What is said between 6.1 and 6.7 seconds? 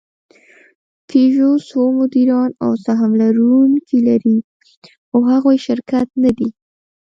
نهدي.